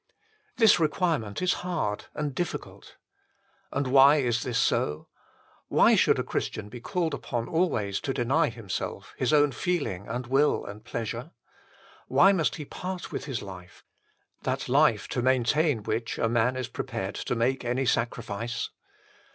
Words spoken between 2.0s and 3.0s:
and difficult.